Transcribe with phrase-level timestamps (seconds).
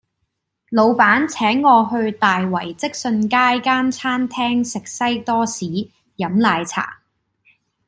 [0.71, 5.65] 老闆請我去大圍積信街間餐廳食西多士
[6.17, 6.97] 飲奶茶